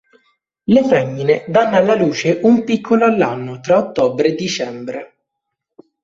[0.63, 5.13] Le femmine danno alla luce un piccolo all'anno tra ottobre e dicembre.